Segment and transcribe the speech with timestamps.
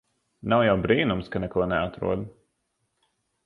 [0.53, 2.27] Nav jau brīnums ka neko neatrod.